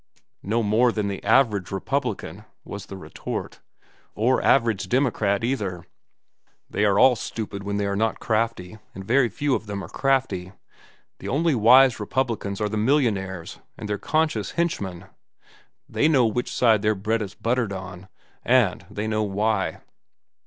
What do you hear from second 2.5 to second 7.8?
was the retort, "or average Democrat, either. They are all stupid when